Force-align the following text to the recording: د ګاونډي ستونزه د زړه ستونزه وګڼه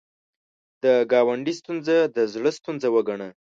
د 0.83 0.85
ګاونډي 1.11 1.53
ستونزه 1.59 1.97
د 2.15 2.17
زړه 2.33 2.51
ستونزه 2.59 2.87
وګڼه 2.95 3.29